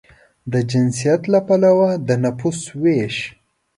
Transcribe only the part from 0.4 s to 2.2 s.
د جنسیت له پلوه د